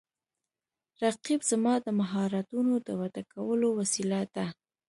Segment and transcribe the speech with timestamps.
[1.03, 4.45] رقیب زما د مهارتونو د وده کولو وسیله ده